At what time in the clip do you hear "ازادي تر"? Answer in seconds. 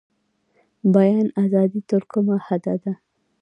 1.43-2.01